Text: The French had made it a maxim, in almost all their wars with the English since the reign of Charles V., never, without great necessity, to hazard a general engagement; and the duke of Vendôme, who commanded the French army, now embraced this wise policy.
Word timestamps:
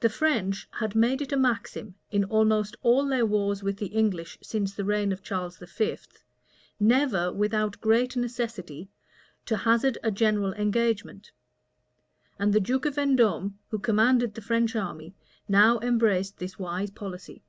The 0.00 0.08
French 0.08 0.66
had 0.80 0.96
made 0.96 1.22
it 1.22 1.30
a 1.30 1.36
maxim, 1.36 1.94
in 2.10 2.24
almost 2.24 2.74
all 2.82 3.06
their 3.06 3.24
wars 3.24 3.62
with 3.62 3.76
the 3.76 3.86
English 3.86 4.36
since 4.42 4.74
the 4.74 4.84
reign 4.84 5.12
of 5.12 5.22
Charles 5.22 5.56
V., 5.58 5.98
never, 6.80 7.32
without 7.32 7.80
great 7.80 8.16
necessity, 8.16 8.90
to 9.46 9.58
hazard 9.58 9.98
a 10.02 10.10
general 10.10 10.52
engagement; 10.54 11.30
and 12.40 12.52
the 12.52 12.58
duke 12.58 12.86
of 12.86 12.96
Vendôme, 12.96 13.52
who 13.68 13.78
commanded 13.78 14.34
the 14.34 14.40
French 14.42 14.74
army, 14.74 15.14
now 15.48 15.78
embraced 15.78 16.38
this 16.38 16.58
wise 16.58 16.90
policy. 16.90 17.44